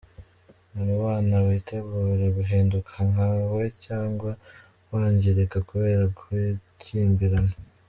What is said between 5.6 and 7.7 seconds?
kubera gukimbirana.